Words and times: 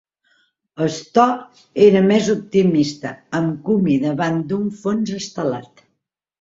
"Star" 0.95 1.25
era 1.89 2.01
més 2.07 2.31
optimista, 2.35 3.13
amb 3.43 3.63
Kumi 3.69 4.01
davant 4.09 4.43
d'un 4.51 4.67
fons 4.83 5.17
estelat. 5.23 5.89